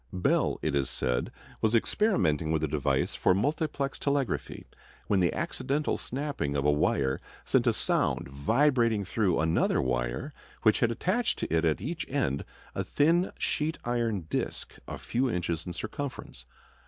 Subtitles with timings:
[0.11, 1.31] Bell, it is said,
[1.61, 4.65] was experimenting with a device for multiplex telegraphy,
[5.05, 10.33] when the accidental snapping of a wire sent a sound vibrating through another wire
[10.63, 12.43] which had attached to it at each end
[12.73, 16.45] a thin sheet iron disk a few inches in circumference.